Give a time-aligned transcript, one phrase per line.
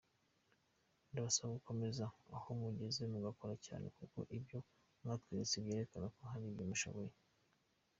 [1.11, 2.05] ndabasaba gukomereza
[2.37, 4.57] ahomugeze mugakora cyane kuko ibyo
[5.01, 7.13] mwatweretse byerekana ko hari ibyo mushoboye.